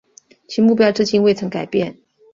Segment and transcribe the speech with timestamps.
[0.47, 1.95] 其目标至今未曾改变。